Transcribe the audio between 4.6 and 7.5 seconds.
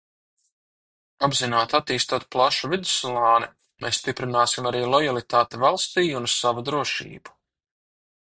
arī lojalitāti valstij un savu drošību.